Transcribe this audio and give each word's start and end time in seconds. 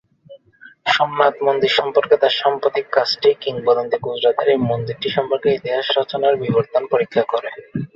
সোমনাথ 0.85 1.35
মন্দির 1.43 1.71
সম্পর্কে 1.79 2.15
তাঁর 2.17 2.37
সাম্প্রতিক 2.39 2.85
কাজটি, 2.91 3.29
কিংবদন্তি 3.41 3.97
গুজরাতের 4.05 4.47
এই 4.49 4.59
মন্দিরটি 4.69 5.07
সম্পর্কে 5.09 5.47
ইতিহাস-রচনার 5.51 6.33
বিবর্তন 6.43 6.83
পরীক্ষা 6.91 7.23
করে। 7.31 7.49